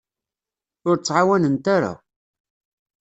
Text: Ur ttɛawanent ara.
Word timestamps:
Ur 0.87 0.95
ttɛawanent 0.97 1.65
ara. 1.75 1.93